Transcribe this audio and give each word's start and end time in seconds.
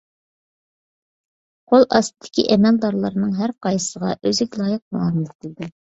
قول 1.73 1.85
ئاستىدىكى 1.93 2.45
ئەمەلدارلارنىڭ 2.55 3.35
ھەر 3.43 3.53
قايسىسىغا 3.67 4.15
ئۆزىگە 4.17 4.63
لايىق 4.63 4.83
مۇئامىلە 4.97 5.33
قىلىدۇ. 5.37 5.71